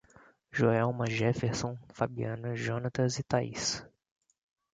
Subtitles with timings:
[0.51, 3.85] Joelma, Jefferson, Fabiana, Jonatas e Taís